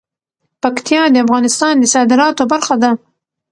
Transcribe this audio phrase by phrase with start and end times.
[0.61, 2.91] پکتیا د افغانستان د صادراتو برخه ده.